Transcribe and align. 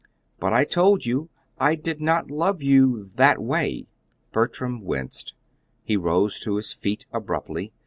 "But 0.39 0.51
I 0.51 0.63
told 0.63 1.05
you 1.05 1.29
I 1.59 1.75
did 1.75 2.01
not 2.01 2.31
love 2.31 2.63
you 2.63 3.11
that 3.17 3.39
way." 3.39 3.85
Bertram 4.31 4.81
winced. 4.83 5.35
He 5.83 5.95
rose 5.95 6.39
to 6.39 6.55
his 6.55 6.73
feet 6.73 7.05
abruptly. 7.13 7.71